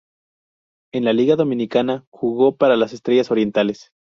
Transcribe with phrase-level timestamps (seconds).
[0.91, 3.91] En la Liga Dominicana, jugó para las Estrellas Orientales.